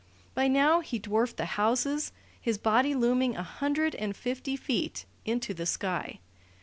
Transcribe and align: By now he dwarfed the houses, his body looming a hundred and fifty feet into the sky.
By 0.33 0.47
now 0.47 0.79
he 0.79 0.97
dwarfed 0.97 1.37
the 1.37 1.45
houses, 1.45 2.11
his 2.41 2.57
body 2.57 2.95
looming 2.95 3.35
a 3.37 3.43
hundred 3.43 3.93
and 3.93 4.15
fifty 4.17 4.55
feet 4.55 5.05
into 5.25 5.53
the 5.53 5.67
sky. 5.67 6.19